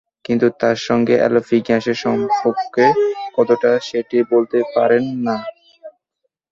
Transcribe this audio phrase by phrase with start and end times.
[0.25, 2.75] কিন্তু তার সঙ্গে এলপি গ্যাসের সম্পর্ক
[3.35, 5.37] কতটা, সেটি বলতে পারেন না।